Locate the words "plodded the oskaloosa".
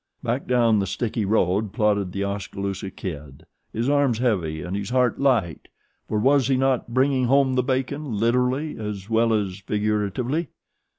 1.73-2.89